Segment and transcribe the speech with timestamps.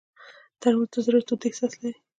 [0.59, 1.99] ترموز د زړه تود احساس لري.